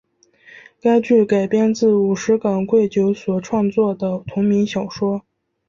[0.81, 5.21] 该剧改编自五十岚贵久所创作的同名小说。